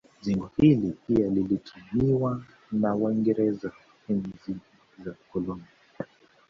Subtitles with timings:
[0.21, 3.71] Jengo hili pia lilitumiwa na waingereza
[4.09, 4.57] enzi
[5.05, 5.63] za ukoloni